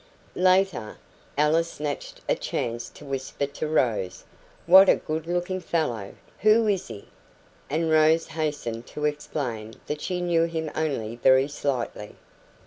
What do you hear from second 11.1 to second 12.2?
very slightly.